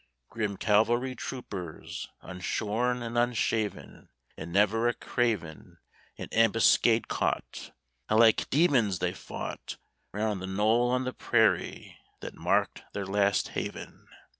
[0.31, 5.77] Grim cavalry troopers Unshorn and unshaven, And never a craven
[6.15, 7.71] In ambuscade caught,
[8.09, 9.77] How like demons they fought
[10.11, 14.07] Round the knoll on the prairie that marked their last haven.